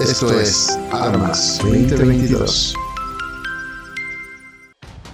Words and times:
Esto 0.00 0.30
es 0.38 0.78
Armas 0.92 1.58
2022. 1.62 2.74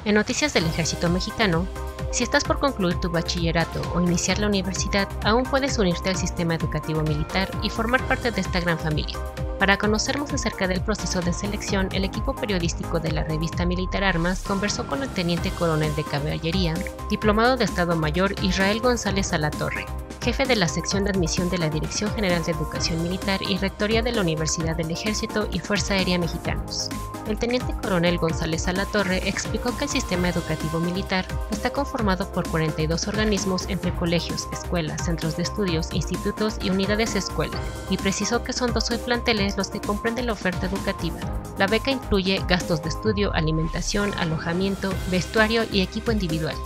En 0.05 0.17
noticias 0.17 0.53
del 0.55 0.67
ejército 0.67 1.09
mexicano, 1.09 1.69
si 2.11 2.25
estás 2.25 2.43
por 2.43 2.59
concluir 2.59 2.97
tu 2.97 3.09
bachillerato 3.09 3.81
o 3.95 4.01
iniciar 4.01 4.41
la 4.41 4.49
universidad, 4.49 5.09
aún 5.25 5.45
puedes 5.45 5.79
unirte 5.79 6.11
al 6.11 6.17
sistema 6.17 6.57
educativo 6.57 7.01
militar 7.03 7.49
y 7.63 7.71
formar 7.71 8.07
parte 8.09 8.33
de 8.33 8.41
esta 8.41 8.59
gran 8.59 8.77
familia. 8.77 9.17
Para 9.61 9.79
conocer 9.79 10.19
más 10.19 10.35
acerca 10.35 10.67
del 10.67 10.81
proceso 10.81 11.21
de 11.21 11.33
selección, 11.33 11.89
el 11.93 12.05
equipo 12.05 12.35
periodístico 12.35 12.99
de 12.99 13.13
la 13.13 13.23
revista 13.23 13.65
Militar 13.65 14.03
Armas 14.03 14.43
conversó 14.43 14.89
con 14.89 15.05
el 15.05 15.09
teniente 15.11 15.53
coronel 15.53 15.95
de 15.95 16.03
caballería, 16.03 16.75
diplomado 17.09 17.57
de 17.57 17.65
Estado 17.65 17.95
Mayor 17.95 18.35
Israel 18.43 18.81
González 18.81 19.33
Alatorre, 19.33 19.87
jefe 20.23 20.47
de 20.47 20.55
la 20.55 20.69
sección 20.69 21.03
de 21.03 21.11
admisión 21.11 21.51
de 21.51 21.59
la 21.59 21.69
Dirección 21.69 22.15
General 22.15 22.45
de 22.45 22.53
Educación 22.53 23.03
Militar 23.03 23.41
y 23.43 23.59
Rectoría 23.59 24.03
de 24.03 24.13
la 24.13 24.21
Universidad 24.21 24.77
del 24.77 24.93
Ejército 24.93 25.49
y 25.51 25.59
Fuerza 25.59 25.95
Aérea 25.95 26.17
Mexicanos. 26.17 26.89
El 27.27 27.39
teniente 27.39 27.75
coronel 27.83 28.19
González 28.19 28.69
Alatorre 28.69 29.29
explicó 29.29 29.77
que 29.77 29.85
el 29.85 29.91
sistema 29.91 30.29
educativo 30.29 30.79
militar 30.79 31.27
está 31.51 31.71
conformado 31.71 32.31
por 32.31 32.49
42 32.49 33.09
organismos 33.09 33.69
entre 33.69 33.93
colegios, 33.97 34.47
escuelas, 34.53 35.05
centros 35.05 35.37
de 35.37 35.43
estudios, 35.43 35.93
institutos 35.93 36.57
y 36.63 36.71
unidades 36.71 37.17
escuela, 37.17 37.59
y 37.91 37.97
precisó 37.97 38.45
que 38.45 38.53
son 38.53 38.73
12 38.73 38.99
planteles 38.99 39.57
los 39.57 39.71
que 39.71 39.81
comprenden 39.81 40.27
la 40.27 40.35
oferta 40.35 40.67
educativa. 40.67 41.19
La 41.59 41.67
beca 41.67 41.91
incluye 41.91 42.41
gastos 42.49 42.81
de 42.83 42.91
estudio, 42.91 43.33
alimentación, 43.35 44.15
alojamiento, 44.19 44.93
vestuario 45.11 45.65
y 45.73 45.81
equipo 45.81 46.13
individual. 46.13 46.57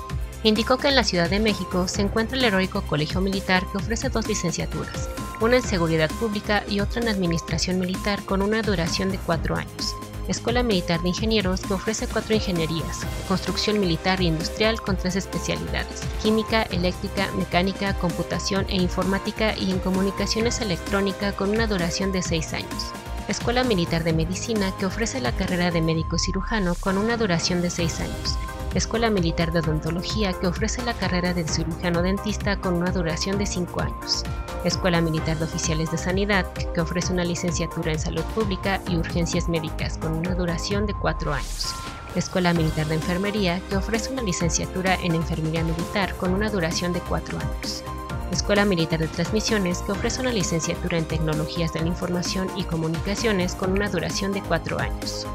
Indicó 0.47 0.77
que 0.77 0.87
en 0.87 0.95
la 0.95 1.03
Ciudad 1.03 1.29
de 1.29 1.41
México 1.41 1.89
se 1.89 2.03
encuentra 2.03 2.39
el 2.39 2.45
heroico 2.45 2.83
Colegio 2.83 3.21
Militar 3.21 3.67
que 3.73 3.79
ofrece 3.79 4.11
dos 4.11 4.29
licenciaturas, 4.29 5.11
una 5.41 5.57
en 5.57 5.63
Seguridad 5.63 6.09
Pública 6.21 6.63
y 6.69 6.79
otra 6.79 7.03
en 7.03 7.09
Administración 7.09 7.81
Militar 7.81 8.25
con 8.25 8.43
una 8.43 8.63
duración 8.63 9.11
de 9.11 9.19
cuatro 9.19 9.57
años. 9.57 9.97
Escuela 10.29 10.63
Militar 10.63 11.03
de 11.03 11.09
Ingenieros 11.09 11.63
que 11.63 11.75
ofrece 11.75 12.07
cuatro 12.07 12.33
ingenierías, 12.33 13.01
construcción 13.27 13.81
militar 13.81 14.21
e 14.21 14.27
industrial 14.27 14.81
con 14.81 14.97
tres 14.97 15.17
especialidades, 15.17 16.03
química, 16.23 16.63
eléctrica, 16.71 17.29
mecánica, 17.37 17.95
computación 17.95 18.67
e 18.69 18.77
informática 18.77 19.57
y 19.59 19.73
en 19.73 19.81
comunicaciones 19.81 20.61
electrónica 20.61 21.33
con 21.33 21.51
una 21.51 21.67
duración 21.67 22.13
de 22.13 22.23
seis 22.23 22.53
años. 22.53 22.93
Escuela 23.27 23.65
Militar 23.65 24.05
de 24.05 24.13
Medicina 24.13 24.73
que 24.79 24.87
ofrece 24.87 25.21
la 25.21 25.33
carrera 25.33 25.73
de 25.73 25.83
médico 25.83 26.19
cirujano 26.19 26.77
con 26.77 26.99
una 26.99 27.17
duración 27.17 27.63
de 27.63 27.71
seis 27.71 27.99
años, 27.99 28.39
Escuela 28.75 29.11
Militar 29.11 29.53
de 29.53 29.61
Odontología 29.61 30.33
que 30.35 30.47
ofrece 30.47 30.83
la 30.83 30.95
carrera 30.95 31.33
de 31.33 31.47
cirujano 31.49 32.03
dentista 32.03 32.59
con 32.59 32.75
una 32.75 32.91
duración 32.91 33.39
de 33.39 33.47
5 33.47 33.81
años. 33.81 34.25
Escuela 34.65 35.01
Militar 35.01 35.39
de 35.39 35.45
Oficiales 35.45 35.91
de 35.91 35.99
Sanidad 35.99 36.53
que 36.53 36.81
ofrece 36.81 37.13
una 37.13 37.25
licenciatura 37.25 37.93
en 37.93 37.99
Salud 37.99 38.25
Pública 38.35 38.81
y 38.89 38.97
Urgencias 38.97 39.49
Médicas 39.49 39.97
con 39.99 40.13
una 40.13 40.35
duración 40.35 40.87
de 40.87 40.95
4 40.95 41.33
años. 41.33 41.75
Escuela 42.15 42.53
Militar 42.53 42.87
de 42.87 42.97
Enfermería 42.97 43.61
que 43.69 43.77
ofrece 43.77 44.13
una 44.13 44.23
licenciatura 44.23 44.95
en 44.97 45.15
Enfermería 45.15 45.65
Militar 45.65 46.15
con 46.17 46.35
una 46.35 46.51
duración 46.51 46.93
de 46.93 47.01
4 47.01 47.39
años. 47.39 47.85
Escuela 48.33 48.65
Militar 48.65 49.01
de 49.01 49.09
Transmisiones 49.09 49.79
que 49.83 49.93
ofrece 49.93 50.21
una 50.21 50.33
licenciatura 50.33 50.99
en 50.99 51.05
Tecnologías 51.05 51.73
de 51.73 51.81
la 51.81 51.87
Información 51.87 52.49
y 52.57 52.65
Comunicaciones 52.65 53.55
con 53.55 53.73
una 53.73 53.89
duración 53.89 54.33
de 54.33 54.43
4 54.43 54.79
años. 54.79 55.27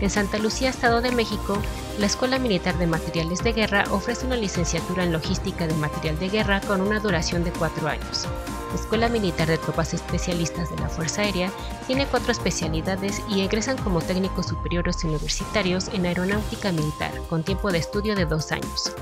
En 0.00 0.10
Santa 0.10 0.38
Lucía, 0.38 0.70
Estado 0.70 1.00
de 1.00 1.10
México, 1.10 1.58
la 1.98 2.06
Escuela 2.06 2.38
Militar 2.38 2.78
de 2.78 2.86
Materiales 2.86 3.42
de 3.42 3.52
Guerra 3.52 3.84
ofrece 3.90 4.26
una 4.26 4.36
licenciatura 4.36 5.02
en 5.02 5.12
Logística 5.12 5.66
de 5.66 5.74
Material 5.74 6.18
de 6.20 6.28
Guerra 6.28 6.60
con 6.60 6.80
una 6.80 7.00
duración 7.00 7.42
de 7.42 7.50
cuatro 7.50 7.88
años. 7.88 8.28
La 8.70 8.80
Escuela 8.80 9.08
Militar 9.08 9.48
de 9.48 9.58
Tropas 9.58 9.94
Especialistas 9.94 10.70
de 10.70 10.76
la 10.76 10.88
Fuerza 10.88 11.22
Aérea 11.22 11.50
tiene 11.86 12.06
cuatro 12.06 12.30
especialidades 12.30 13.20
y 13.28 13.40
egresan 13.40 13.76
como 13.78 14.00
técnicos 14.00 14.46
superiores 14.46 15.02
universitarios 15.02 15.88
en 15.88 16.06
aeronáutica 16.06 16.70
militar, 16.70 17.10
con 17.28 17.42
tiempo 17.42 17.72
de 17.72 17.78
estudio 17.78 18.14
de 18.14 18.26
dos 18.26 18.52
años. 18.52 18.92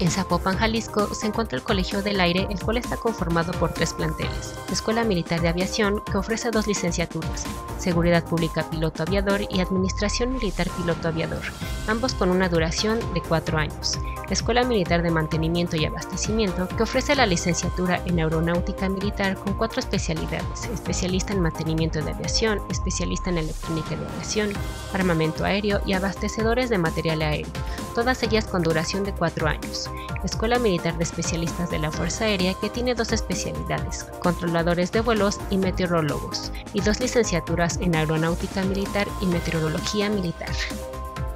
En 0.00 0.10
Zapopan, 0.10 0.56
Jalisco, 0.56 1.14
se 1.14 1.26
encuentra 1.26 1.58
el 1.58 1.62
Colegio 1.62 2.02
del 2.02 2.20
Aire, 2.20 2.46
el 2.48 2.58
cual 2.58 2.78
está 2.78 2.96
conformado 2.96 3.52
por 3.52 3.74
tres 3.74 3.92
planteles. 3.92 4.54
Escuela 4.72 5.04
Militar 5.04 5.42
de 5.42 5.48
Aviación, 5.48 6.00
que 6.10 6.16
ofrece 6.16 6.50
dos 6.50 6.66
licenciaturas, 6.66 7.44
Seguridad 7.78 8.24
Pública 8.24 8.68
Piloto 8.70 9.02
Aviador 9.02 9.42
y 9.50 9.60
Administración 9.60 10.32
Militar 10.32 10.70
Piloto 10.70 11.08
Aviador, 11.08 11.42
ambos 11.86 12.14
con 12.14 12.30
una 12.30 12.48
duración 12.48 12.98
de 13.12 13.20
cuatro 13.20 13.58
años. 13.58 13.98
Escuela 14.30 14.62
Militar 14.62 15.02
de 15.02 15.10
Mantenimiento 15.10 15.76
y 15.76 15.84
Abastecimiento, 15.84 16.68
que 16.68 16.84
ofrece 16.84 17.16
la 17.16 17.26
licenciatura 17.26 18.00
en 18.06 18.20
Aeronáutica 18.20 18.88
Militar 18.88 19.34
con 19.34 19.54
cuatro 19.54 19.80
especialidades, 19.80 20.66
especialista 20.72 21.32
en 21.32 21.40
mantenimiento 21.40 22.00
de 22.00 22.12
aviación, 22.12 22.60
especialista 22.70 23.30
en 23.30 23.38
electrónica 23.38 23.96
de 23.96 24.06
aviación, 24.06 24.52
armamento 24.94 25.44
aéreo 25.44 25.80
y 25.84 25.94
abastecedores 25.94 26.70
de 26.70 26.78
material 26.78 27.22
aéreo, 27.22 27.52
todas 27.94 28.22
ellas 28.22 28.46
con 28.46 28.62
duración 28.62 29.04
de 29.04 29.12
cuatro 29.12 29.46
años. 29.46 29.90
Escuela 30.24 30.58
Militar 30.58 30.96
de 30.96 31.04
Especialistas 31.04 31.70
de 31.70 31.78
la 31.78 31.90
Fuerza 31.90 32.24
Aérea, 32.24 32.54
que 32.54 32.70
tiene 32.70 32.94
dos 32.94 33.12
especialidades, 33.12 34.04
controladores 34.22 34.92
de 34.92 35.00
vuelos 35.00 35.40
y 35.50 35.58
meteorólogos, 35.58 36.52
y 36.74 36.80
dos 36.80 37.00
licenciaturas 37.00 37.78
en 37.80 37.94
Aeronáutica 37.94 38.62
Militar 38.64 39.06
y 39.20 39.26
Meteorología 39.26 40.08
Militar. 40.08 40.50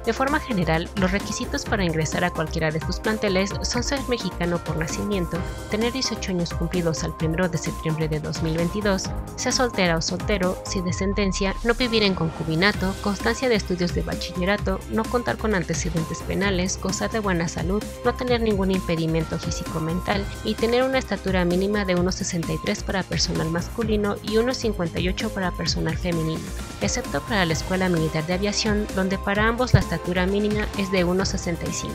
De 0.05 0.13
forma 0.13 0.39
general, 0.39 0.87
los 0.97 1.11
requisitos 1.11 1.65
para 1.65 1.83
ingresar 1.83 2.23
a 2.23 2.29
cualquiera 2.29 2.69
de 2.69 2.77
estos 2.77 2.99
planteles 2.99 3.49
son 3.63 3.83
ser 3.83 3.99
mexicano 4.07 4.63
por 4.63 4.77
nacimiento, 4.77 5.39
tener 5.71 5.93
18 5.93 6.31
años 6.31 6.53
cumplidos 6.53 7.03
al 7.03 7.15
1 7.19 7.49
de 7.49 7.57
septiembre 7.57 8.07
de 8.07 8.19
2022, 8.19 9.09
ser 9.35 9.51
soltera 9.51 9.97
o 9.97 10.01
soltero, 10.01 10.61
sin 10.63 10.85
descendencia, 10.85 11.55
no 11.63 11.73
vivir 11.73 12.03
en 12.03 12.13
concubinato, 12.13 12.93
constancia 13.01 13.49
de 13.49 13.55
estudios 13.55 13.95
de 13.95 14.03
bachillerato, 14.03 14.79
no 14.91 15.03
contar 15.03 15.37
con 15.37 15.55
antecedentes 15.55 16.19
penales, 16.21 16.79
gozar 16.79 17.09
de 17.09 17.19
buena 17.19 17.47
salud, 17.47 17.83
no 18.03 18.13
tener 18.13 18.41
ningún 18.41 18.69
impedimento 18.69 19.39
físico-mental 19.39 20.23
y 20.43 20.53
tener 20.53 20.83
una 20.83 20.99
estatura 20.99 21.45
mínima 21.45 21.83
de 21.83 21.97
1,63 21.97 22.83
para 22.83 23.01
personal 23.01 23.49
masculino 23.49 24.17
y 24.21 24.35
1,58 24.35 25.29
para 25.29 25.49
personal 25.49 25.97
femenino, 25.97 26.41
excepto 26.81 27.21
para 27.21 27.45
la 27.45 27.53
Escuela 27.53 27.89
Militar 27.89 28.27
de 28.27 28.35
Aviación, 28.35 28.85
donde 28.95 29.17
para 29.17 29.47
ambos 29.47 29.73
la 29.73 29.79
estatura 29.95 30.25
mínima 30.25 30.67
es 30.77 30.91
de 30.91 31.05
1,65. 31.05 31.89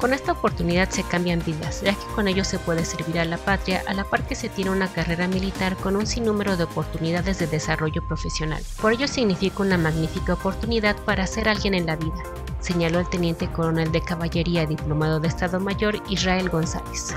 Con 0.00 0.12
esta 0.12 0.32
oportunidad 0.32 0.88
se 0.90 1.02
cambian 1.02 1.42
vidas, 1.44 1.82
ya 1.82 1.92
que 1.92 2.14
con 2.14 2.28
ello 2.28 2.44
se 2.44 2.58
puede 2.58 2.84
servir 2.84 3.18
a 3.18 3.24
la 3.24 3.36
patria 3.36 3.82
a 3.88 3.94
la 3.94 4.04
par 4.04 4.26
que 4.26 4.36
se 4.36 4.48
tiene 4.48 4.70
una 4.70 4.86
carrera 4.88 5.26
militar 5.26 5.76
con 5.76 5.96
un 5.96 6.06
sinnúmero 6.06 6.56
de 6.56 6.64
oportunidades 6.64 7.38
de 7.38 7.48
desarrollo 7.48 8.06
profesional. 8.06 8.62
Por 8.80 8.92
ello 8.92 9.08
significa 9.08 9.62
una 9.62 9.78
magnífica 9.78 10.34
oportunidad 10.34 10.96
para 11.04 11.26
ser 11.26 11.48
alguien 11.48 11.74
en 11.74 11.86
la 11.86 11.96
vida, 11.96 12.22
señaló 12.60 13.00
el 13.00 13.08
teniente 13.08 13.50
coronel 13.50 13.90
de 13.90 14.02
caballería 14.02 14.66
diplomado 14.66 15.18
de 15.18 15.28
Estado 15.28 15.58
Mayor 15.58 16.00
Israel 16.08 16.48
González. 16.48 17.14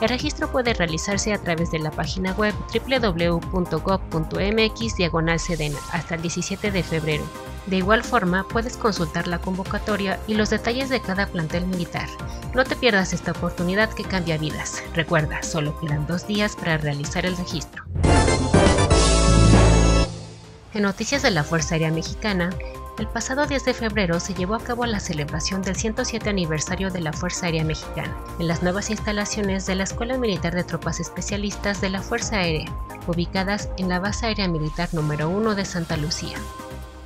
El 0.00 0.08
registro 0.08 0.50
puede 0.50 0.74
realizarse 0.74 1.32
a 1.32 1.38
través 1.38 1.70
de 1.70 1.78
la 1.78 1.90
página 1.90 2.32
web 2.32 2.54
www.gov.mx 2.88 4.16
diagonal 4.96 5.40
hasta 5.92 6.14
el 6.14 6.22
17 6.22 6.70
de 6.70 6.82
febrero 6.82 7.24
de 7.66 7.78
igual 7.78 8.04
forma, 8.04 8.46
puedes 8.46 8.76
consultar 8.76 9.26
la 9.26 9.40
convocatoria 9.40 10.20
y 10.28 10.34
los 10.34 10.50
detalles 10.50 10.88
de 10.88 11.00
cada 11.00 11.26
plantel 11.26 11.66
militar. 11.66 12.08
No 12.54 12.62
te 12.62 12.76
pierdas 12.76 13.12
esta 13.12 13.32
oportunidad 13.32 13.90
que 13.90 14.04
cambia 14.04 14.38
vidas. 14.38 14.84
Recuerda, 14.94 15.42
solo 15.42 15.78
quedan 15.80 16.06
dos 16.06 16.28
días 16.28 16.54
para 16.54 16.78
realizar 16.78 17.26
el 17.26 17.36
registro. 17.36 17.84
En 20.74 20.82
noticias 20.82 21.22
de 21.22 21.32
la 21.32 21.42
Fuerza 21.42 21.74
Aérea 21.74 21.90
Mexicana, 21.90 22.50
el 22.98 23.06
pasado 23.08 23.46
10 23.46 23.64
de 23.64 23.74
febrero 23.74 24.20
se 24.20 24.34
llevó 24.34 24.54
a 24.54 24.60
cabo 24.60 24.86
la 24.86 25.00
celebración 25.00 25.60
del 25.62 25.76
107 25.76 26.30
aniversario 26.30 26.90
de 26.90 27.00
la 27.00 27.12
Fuerza 27.12 27.46
Aérea 27.46 27.64
Mexicana 27.64 28.16
en 28.38 28.48
las 28.48 28.62
nuevas 28.62 28.90
instalaciones 28.90 29.66
de 29.66 29.74
la 29.74 29.84
Escuela 29.84 30.16
Militar 30.16 30.54
de 30.54 30.64
Tropas 30.64 31.00
Especialistas 31.00 31.80
de 31.80 31.90
la 31.90 32.00
Fuerza 32.00 32.38
Aérea, 32.38 32.72
ubicadas 33.06 33.68
en 33.76 33.88
la 33.88 34.00
Base 34.00 34.26
Aérea 34.26 34.48
Militar 34.48 34.88
número 34.92 35.28
1 35.28 35.54
de 35.54 35.64
Santa 35.64 35.96
Lucía. 35.96 36.38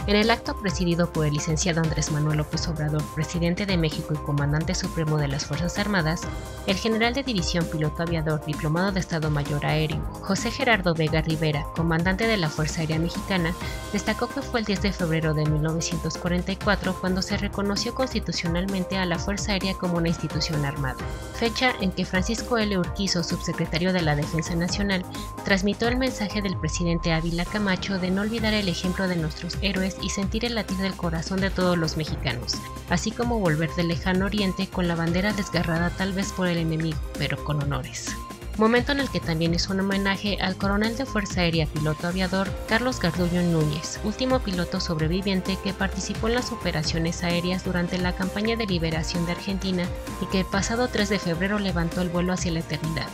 En 0.07 0.17
el 0.17 0.31
acto 0.31 0.57
presidido 0.57 1.13
por 1.13 1.27
el 1.27 1.35
licenciado 1.35 1.83
Andrés 1.83 2.11
Manuel 2.11 2.39
López 2.39 2.67
Obrador, 2.69 3.03
presidente 3.15 3.67
de 3.67 3.77
México 3.77 4.15
y 4.15 4.17
comandante 4.17 4.75
supremo 4.75 5.19
de 5.19 5.29
las 5.29 5.45
Fuerzas 5.45 5.79
Armadas, 5.79 6.23
el 6.67 6.77
general 6.77 7.13
de 7.13 7.23
división 7.23 7.67
piloto 7.67 8.03
aviador 8.03 8.45
diplomado 8.45 8.93
de 8.93 9.01
Estado 9.01 9.31
Mayor 9.31 9.67
Aéreo, 9.67 10.01
José 10.23 10.51
Gerardo 10.51 10.95
Vega 10.95 11.21
Rivera, 11.21 11.65
comandante 11.77 12.27
de 12.27 12.39
la 12.39 12.49
Fuerza 12.49 12.81
Aérea 12.81 12.99
Mexicana, 12.99 13.55
destacó 13.93 14.27
que 14.27 14.41
fue 14.43 14.61
el 14.61 14.67
10 14.67 14.83
de 14.83 14.93
febrero 14.93 15.35
de 15.35 15.45
1944 15.45 16.99
cuando 16.99 17.21
se 17.21 17.37
reconoció 17.37 17.95
constitucionalmente 17.95 18.97
a 18.97 19.05
la 19.05 19.19
Fuerza 19.19 19.53
Aérea 19.53 19.75
como 19.75 19.99
una 19.99 20.09
institución 20.09 20.65
armada, 20.65 21.05
fecha 21.41 21.73
en 21.81 21.91
que 21.91 22.05
Francisco 22.05 22.59
L. 22.59 22.77
Urquizo, 22.77 23.25
subsecretario 23.25 23.95
de 23.95 24.03
la 24.03 24.15
Defensa 24.15 24.55
Nacional, 24.55 25.03
transmitió 25.43 25.89
el 25.89 25.97
mensaje 25.97 26.43
del 26.43 26.55
presidente 26.59 27.15
Ávila 27.15 27.47
Camacho 27.47 27.99
de 27.99 28.11
no 28.11 28.21
olvidar 28.21 28.53
el 28.53 28.69
ejemplo 28.69 29.09
de 29.09 29.17
nuestros 29.17 29.57
héroes 29.63 29.97
y 30.03 30.11
sentir 30.11 30.45
el 30.45 30.55
latir 30.55 30.77
del 30.77 30.95
corazón 30.95 31.41
de 31.41 31.49
todos 31.49 31.79
los 31.79 31.97
mexicanos, 31.97 32.57
así 32.91 33.11
como 33.11 33.39
volver 33.39 33.75
del 33.75 33.89
lejano 33.89 34.27
oriente 34.27 34.69
con 34.69 34.87
la 34.87 34.97
bandera 34.97 35.33
desgarrada 35.33 35.89
tal 35.89 36.13
vez 36.13 36.31
por 36.33 36.47
el 36.47 36.59
enemigo, 36.59 36.99
pero 37.19 37.43
con 37.43 37.63
honores. 37.63 38.15
Momento 38.59 38.93
en 38.93 39.01
el 39.01 39.11
que 39.11 39.21
también 39.21 39.55
hizo 39.55 39.73
un 39.73 39.81
homenaje 39.81 40.39
al 40.41 40.57
coronel 40.57 40.97
de 40.97 41.07
Fuerza 41.07 41.41
Aérea 41.41 41.67
piloto 41.67 42.07
aviador 42.07 42.49
Carlos 42.69 43.01
Garduño 43.01 43.43
Núñez, 43.43 44.01
último 44.05 44.41
piloto 44.41 44.81
sobreviviente 44.81 45.59
que 45.63 45.73
participó 45.73 46.29
en 46.29 46.35
las 46.35 46.53
operaciones 46.53 47.23
aéreas 47.23 47.65
durante 47.65 47.99
la 47.99 48.15
campaña 48.15 48.57
de 48.57 48.67
liberación 48.67 49.27
de 49.27 49.33
Argentina 49.33 49.85
y 50.21 50.27
que 50.27 50.41
el 50.41 50.47
pasado 50.47 50.89
3 50.89 51.09
de 51.09 51.19
febrero 51.19 51.59
levantó 51.59 52.03
el 52.03 52.09
vuelo 52.09 52.33
hacia 52.33 52.53
la 52.53 52.61
eternidad. 52.61 53.09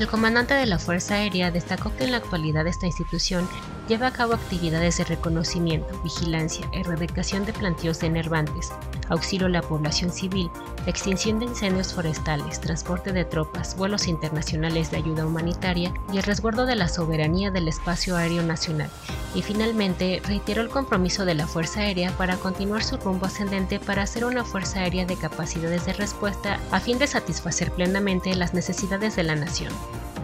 El 0.00 0.06
comandante 0.06 0.54
de 0.54 0.64
la 0.64 0.78
Fuerza 0.78 1.16
Aérea 1.16 1.50
destacó 1.50 1.94
que 1.94 2.04
en 2.04 2.12
la 2.12 2.16
actualidad 2.16 2.66
esta 2.66 2.86
institución 2.86 3.46
lleva 3.86 4.06
a 4.06 4.12
cabo 4.12 4.32
actividades 4.32 4.96
de 4.96 5.04
reconocimiento, 5.04 6.00
vigilancia, 6.02 6.66
erradicación 6.72 7.44
de 7.44 7.52
plantíos 7.52 8.00
de 8.00 8.06
enervantes, 8.06 8.70
auxilio 9.10 9.46
a 9.46 9.50
la 9.50 9.62
población 9.62 10.10
civil, 10.10 10.50
extinción 10.86 11.38
de 11.38 11.44
incendios 11.46 11.92
forestales, 11.92 12.60
transporte 12.60 13.12
de 13.12 13.24
tropas, 13.24 13.76
vuelos 13.76 14.08
internacionales 14.08 14.90
de 14.90 14.96
ayuda 14.96 15.26
humanitaria 15.26 15.92
y 16.12 16.16
el 16.16 16.22
resguardo 16.22 16.66
de 16.66 16.76
la 16.76 16.88
soberanía 16.88 17.50
del 17.50 17.68
espacio 17.68 18.16
aéreo 18.16 18.42
nacional. 18.42 18.90
Y 19.34 19.42
finalmente, 19.42 20.22
reiteró 20.26 20.62
el 20.62 20.70
compromiso 20.70 21.24
de 21.24 21.34
la 21.34 21.46
Fuerza 21.46 21.80
Aérea 21.80 22.10
para 22.16 22.36
continuar 22.36 22.82
su 22.82 22.96
rumbo 22.96 23.26
ascendente 23.26 23.78
para 23.78 24.06
ser 24.06 24.24
una 24.24 24.44
Fuerza 24.44 24.80
Aérea 24.80 25.04
de 25.04 25.16
capacidades 25.16 25.86
de 25.86 25.92
respuesta 25.92 26.58
a 26.70 26.80
fin 26.80 26.98
de 26.98 27.06
satisfacer 27.06 27.70
plenamente 27.72 28.34
las 28.34 28.54
necesidades 28.54 29.16
de 29.16 29.24
la 29.24 29.36
nación. 29.36 29.72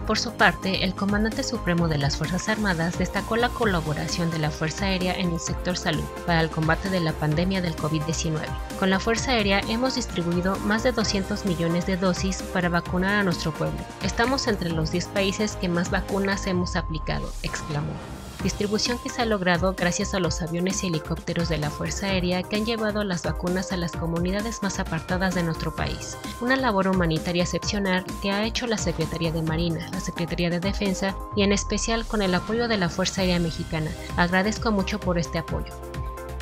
Por 0.07 0.17
su 0.17 0.31
parte, 0.31 0.85
el 0.85 0.95
comandante 0.95 1.43
supremo 1.43 1.89
de 1.89 1.97
las 1.97 2.15
Fuerzas 2.15 2.47
Armadas 2.47 2.97
destacó 2.97 3.35
la 3.35 3.49
colaboración 3.49 4.31
de 4.31 4.39
la 4.39 4.51
Fuerza 4.51 4.85
Aérea 4.85 5.13
en 5.13 5.33
el 5.33 5.39
sector 5.41 5.75
salud 5.75 6.05
para 6.25 6.39
el 6.39 6.49
combate 6.49 6.89
de 6.89 7.01
la 7.01 7.11
pandemia 7.11 7.61
del 7.61 7.75
COVID-19. 7.75 8.39
Con 8.79 8.89
la 8.89 9.01
Fuerza 9.01 9.31
Aérea 9.31 9.59
hemos 9.67 9.95
distribuido 9.95 10.55
más 10.59 10.83
de 10.83 10.93
200 10.93 11.43
millones 11.43 11.87
de 11.87 11.97
dosis 11.97 12.41
para 12.53 12.69
vacunar 12.69 13.15
a 13.15 13.23
nuestro 13.23 13.51
pueblo. 13.51 13.79
Estamos 14.01 14.47
entre 14.47 14.69
los 14.69 14.91
10 14.91 15.07
países 15.07 15.57
que 15.57 15.67
más 15.67 15.91
vacunas 15.91 16.47
hemos 16.47 16.77
aplicado, 16.77 17.29
exclamó 17.43 17.91
distribución 18.43 18.97
que 18.99 19.09
se 19.09 19.21
ha 19.21 19.25
logrado 19.25 19.73
gracias 19.73 20.13
a 20.13 20.19
los 20.19 20.41
aviones 20.41 20.83
y 20.83 20.87
helicópteros 20.87 21.49
de 21.49 21.57
la 21.57 21.69
Fuerza 21.69 22.07
Aérea 22.07 22.43
que 22.43 22.55
han 22.55 22.65
llevado 22.65 23.03
las 23.03 23.23
vacunas 23.23 23.71
a 23.71 23.77
las 23.77 23.91
comunidades 23.91 24.63
más 24.63 24.79
apartadas 24.79 25.35
de 25.35 25.43
nuestro 25.43 25.75
país. 25.75 26.17
Una 26.41 26.55
labor 26.55 26.87
humanitaria 26.87 27.43
excepcional 27.43 28.05
que 28.21 28.31
ha 28.31 28.45
hecho 28.45 28.67
la 28.67 28.77
Secretaría 28.77 29.31
de 29.31 29.41
Marina, 29.41 29.89
la 29.91 29.99
Secretaría 29.99 30.49
de 30.49 30.59
Defensa 30.59 31.15
y 31.35 31.43
en 31.43 31.51
especial 31.51 32.05
con 32.05 32.21
el 32.21 32.33
apoyo 32.35 32.67
de 32.67 32.77
la 32.77 32.89
Fuerza 32.89 33.21
Aérea 33.21 33.39
Mexicana. 33.39 33.91
Agradezco 34.15 34.71
mucho 34.71 34.99
por 34.99 35.17
este 35.17 35.37
apoyo. 35.37 35.73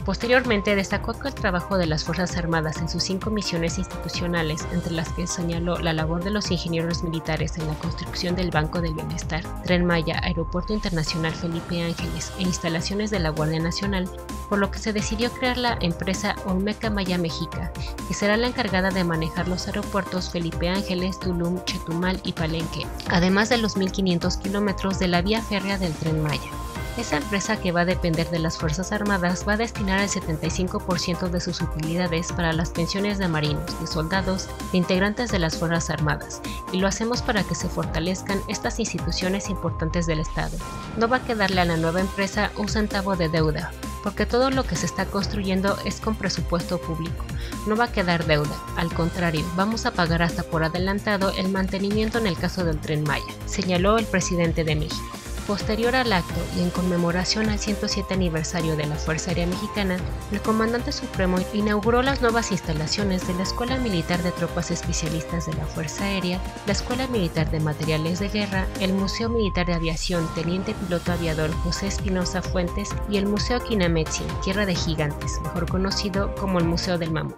Posteriormente 0.05 0.75
destacó 0.75 1.13
el 1.25 1.33
trabajo 1.33 1.79
de 1.79 1.87
las 1.87 2.03
Fuerzas 2.03 2.37
Armadas 2.37 2.77
en 2.77 2.87
sus 2.87 3.01
cinco 3.01 3.31
misiones 3.31 3.79
institucionales, 3.79 4.67
entre 4.71 4.91
las 4.91 5.09
que 5.09 5.25
señaló 5.25 5.79
la 5.79 5.93
labor 5.93 6.23
de 6.23 6.29
los 6.29 6.51
ingenieros 6.51 7.03
militares 7.03 7.57
en 7.57 7.67
la 7.67 7.73
construcción 7.73 8.35
del 8.35 8.51
Banco 8.51 8.81
del 8.81 8.93
Bienestar, 8.93 9.43
Tren 9.63 9.83
Maya, 9.83 10.19
Aeropuerto 10.21 10.73
Internacional 10.73 11.33
Felipe 11.33 11.81
Ángeles 11.81 12.31
e 12.37 12.43
instalaciones 12.43 13.09
de 13.09 13.19
la 13.19 13.29
Guardia 13.29 13.59
Nacional, 13.59 14.07
por 14.47 14.59
lo 14.59 14.69
que 14.69 14.77
se 14.77 14.93
decidió 14.93 15.31
crear 15.31 15.57
la 15.57 15.79
empresa 15.81 16.35
Olmeca 16.45 16.91
Maya 16.91 17.17
Mexica, 17.17 17.73
que 18.07 18.13
será 18.13 18.37
la 18.37 18.45
encargada 18.45 18.91
de 18.91 19.03
manejar 19.03 19.47
los 19.47 19.65
aeropuertos 19.65 20.29
Felipe 20.29 20.69
Ángeles, 20.69 21.19
Tulum, 21.19 21.63
Chetumal 21.65 22.21
y 22.23 22.33
Palenque, 22.33 22.85
además 23.09 23.49
de 23.49 23.57
los 23.57 23.75
1.500 23.75 24.39
kilómetros 24.39 24.99
de 24.99 25.07
la 25.07 25.23
vía 25.23 25.41
férrea 25.41 25.79
del 25.79 25.93
Tren 25.93 26.21
Maya. 26.21 26.51
Esa 26.97 27.17
empresa 27.17 27.57
que 27.57 27.73
va 27.73 27.81
a 27.81 27.85
depender 27.85 28.29
de 28.29 28.39
las 28.39 28.57
Fuerzas 28.57 28.93
Armadas 28.93 29.45
va 29.45 29.53
a 29.53 29.57
destinar 29.57 29.99
el 29.99 30.07
75% 30.09 31.29
de 31.29 31.41
sus 31.41 31.59
utilidades 31.59 32.31
para 32.31 32.53
las 32.53 32.69
pensiones 32.69 33.17
de 33.17 33.27
marinos, 33.27 33.79
de 33.81 33.87
soldados 33.87 34.47
e 34.71 34.77
integrantes 34.77 35.29
de 35.29 35.39
las 35.39 35.57
Fuerzas 35.57 35.89
Armadas, 35.89 36.41
y 36.71 36.77
lo 36.77 36.87
hacemos 36.87 37.21
para 37.21 37.43
que 37.43 37.53
se 37.53 37.67
fortalezcan 37.67 38.39
estas 38.47 38.79
instituciones 38.79 39.49
importantes 39.49 40.05
del 40.05 40.21
Estado. 40.21 40.57
No 40.95 41.09
va 41.09 41.17
a 41.17 41.23
quedarle 41.25 41.59
a 41.59 41.65
la 41.65 41.75
nueva 41.75 41.99
empresa 41.99 42.49
un 42.55 42.69
centavo 42.69 43.17
de 43.17 43.27
deuda, 43.27 43.73
porque 44.01 44.25
todo 44.25 44.49
lo 44.49 44.63
que 44.63 44.77
se 44.77 44.85
está 44.85 45.05
construyendo 45.05 45.77
es 45.83 45.99
con 45.99 46.15
presupuesto 46.15 46.77
público. 46.77 47.25
No 47.67 47.75
va 47.75 47.85
a 47.85 47.91
quedar 47.91 48.25
deuda, 48.25 48.55
al 48.77 48.93
contrario, 48.93 49.45
vamos 49.57 49.85
a 49.85 49.91
pagar 49.91 50.21
hasta 50.21 50.43
por 50.43 50.63
adelantado 50.63 51.31
el 51.31 51.49
mantenimiento 51.49 52.19
en 52.19 52.27
el 52.27 52.37
caso 52.37 52.63
del 52.63 52.79
tren 52.79 53.03
Maya, 53.03 53.25
señaló 53.47 53.97
el 53.97 54.05
presidente 54.05 54.63
de 54.63 54.75
México. 54.77 55.24
Posterior 55.47 55.95
al 55.95 56.11
acto 56.11 56.41
y 56.57 56.61
en 56.61 56.71
conmemoración 56.71 57.49
al 57.49 57.59
107 57.59 58.15
aniversario 58.15 58.75
de 58.75 58.87
la 58.87 58.95
Fuerza 58.95 59.29
Aérea 59.29 59.45
Mexicana, 59.45 59.97
el 60.31 60.41
comandante 60.41 60.91
supremo 60.91 61.37
inauguró 61.53 62.01
las 62.01 62.21
nuevas 62.21 62.51
instalaciones 62.51 63.27
de 63.27 63.35
la 63.35 63.43
Escuela 63.43 63.77
Militar 63.77 64.23
de 64.23 64.31
Tropas 64.31 64.71
Especialistas 64.71 65.45
de 65.45 65.53
la 65.53 65.65
Fuerza 65.67 66.05
Aérea, 66.05 66.41
la 66.65 66.71
Escuela 66.71 67.05
Militar 67.07 67.51
de 67.51 67.59
Materiales 67.59 68.19
de 68.19 68.29
Guerra, 68.29 68.65
el 68.79 68.93
Museo 68.93 69.29
Militar 69.29 69.67
de 69.67 69.75
Aviación 69.75 70.27
Teniente 70.33 70.73
Piloto 70.73 71.11
Aviador 71.11 71.51
José 71.63 71.87
Espinosa 71.87 72.41
Fuentes 72.41 72.89
y 73.07 73.17
el 73.17 73.27
Museo 73.27 73.63
Kinametsin, 73.63 74.25
Tierra 74.43 74.65
de 74.65 74.73
Gigantes, 74.73 75.39
mejor 75.43 75.69
conocido 75.69 76.33
como 76.35 76.57
el 76.57 76.65
Museo 76.65 76.97
del 76.97 77.11
Mamut. 77.11 77.35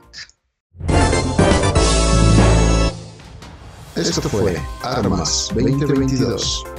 Esto 3.98 4.30
fue 4.30 4.62
Armas 4.84 5.50
2022. 5.54 6.77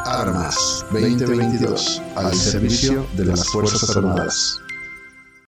Armas 0.05 0.85
2022 0.91 2.03
al 2.17 2.35
servicio 2.35 3.07
de 3.17 3.25
las 3.25 3.49
Fuerzas 3.49 3.97
Armadas. 3.97 4.64